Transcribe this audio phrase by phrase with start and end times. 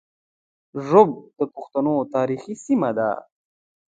[0.87, 3.09] ږوب د پښتنو تاریخي سیمه ده